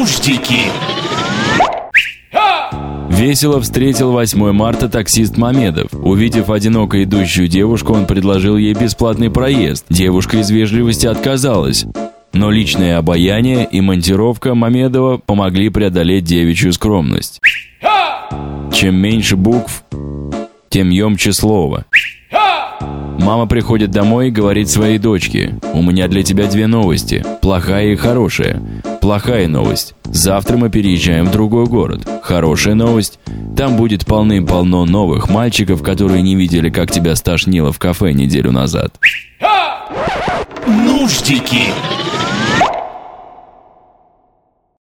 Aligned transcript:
Нуждики. 0.00 0.60
Весело 3.10 3.60
встретил 3.60 4.12
8 4.12 4.50
марта 4.52 4.88
таксист 4.88 5.36
Мамедов. 5.36 5.88
Увидев 5.92 6.48
одиноко 6.48 7.04
идущую 7.04 7.48
девушку, 7.48 7.92
он 7.92 8.06
предложил 8.06 8.56
ей 8.56 8.72
бесплатный 8.72 9.28
проезд. 9.28 9.84
Девушка 9.90 10.38
из 10.38 10.48
вежливости 10.48 11.06
отказалась. 11.06 11.84
Но 12.32 12.50
личное 12.50 12.96
обаяние 12.96 13.68
и 13.70 13.82
монтировка 13.82 14.54
Мамедова 14.54 15.18
помогли 15.18 15.68
преодолеть 15.68 16.24
девичью 16.24 16.72
скромность. 16.72 17.38
Чем 18.72 18.94
меньше 18.94 19.36
букв, 19.36 19.84
тем 20.70 20.88
емче 20.88 21.34
слово. 21.34 21.84
Мама 23.18 23.46
приходит 23.46 23.90
домой 23.90 24.28
и 24.28 24.30
говорит 24.30 24.70
своей 24.70 24.96
дочке, 24.96 25.60
«У 25.74 25.82
меня 25.82 26.08
для 26.08 26.22
тебя 26.22 26.46
две 26.46 26.66
новости, 26.66 27.22
плохая 27.42 27.92
и 27.92 27.96
хорошая. 27.96 28.62
Плохая 29.00 29.48
новость. 29.48 29.94
Завтра 30.04 30.56
мы 30.56 30.70
переезжаем 30.70 31.26
в 31.26 31.30
другой 31.30 31.66
город. 31.66 32.06
Хорошая 32.22 32.74
новость. 32.74 33.18
Там 33.56 33.76
будет 33.76 34.04
полным-полно 34.04 34.84
новых 34.84 35.30
мальчиков, 35.30 35.82
которые 35.82 36.22
не 36.22 36.36
видели, 36.36 36.70
как 36.70 36.90
тебя 36.90 37.16
стошнило 37.16 37.72
в 37.72 37.78
кафе 37.78 38.12
неделю 38.12 38.52
назад». 38.52 38.98
Нуждики. 40.66 41.72